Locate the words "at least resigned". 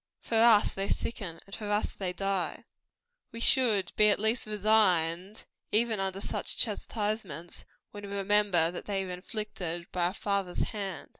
4.09-5.45